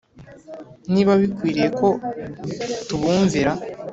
niba 0.93 1.11
bikwiriye 1.21 1.69
ko 1.79 1.87
tubumvira 2.87 3.51